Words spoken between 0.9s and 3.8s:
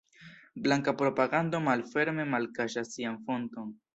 propagando malferme malkaŝas sian fonton.